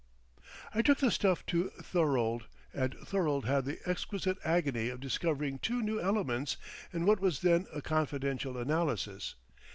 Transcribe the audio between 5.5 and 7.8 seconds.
two new elements in what was then